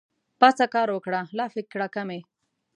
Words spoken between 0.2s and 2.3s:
پاڅه کار وکړه لافې کړه کمې